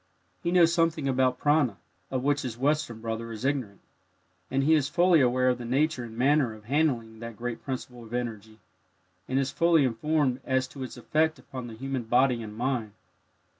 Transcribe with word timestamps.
He 0.41 0.49
knows 0.51 0.73
something 0.73 1.07
about 1.07 1.37
"prana," 1.37 1.77
of 2.09 2.23
which 2.23 2.41
his 2.41 2.57
Western 2.57 3.01
brother 3.01 3.31
is 3.31 3.45
ignorant, 3.45 3.81
and 4.49 4.63
he 4.63 4.73
is 4.73 4.89
fully 4.89 5.21
aware 5.21 5.49
of 5.49 5.59
the 5.59 5.63
nature 5.63 6.03
and 6.03 6.17
manner 6.17 6.55
of 6.55 6.65
handling 6.65 7.19
that 7.19 7.37
great 7.37 7.63
principle 7.63 8.03
of 8.03 8.11
energy, 8.11 8.57
and 9.27 9.37
is 9.37 9.51
fully 9.51 9.85
informed 9.85 10.39
as 10.43 10.67
to 10.69 10.81
its 10.81 10.97
effect 10.97 11.37
upon 11.37 11.67
the 11.67 11.75
human 11.75 12.01
body 12.05 12.41
and 12.41 12.57
mind. 12.57 12.93